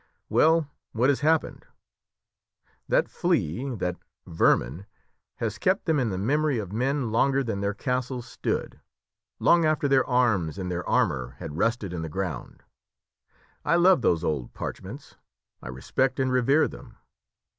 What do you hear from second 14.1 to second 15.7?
old parchments. I